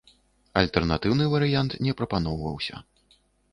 [0.61, 2.83] Альтэрнатыўны варыянт не прапаноўваўся.